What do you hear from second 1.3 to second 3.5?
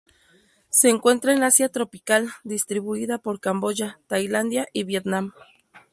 en Asia tropical distribuida por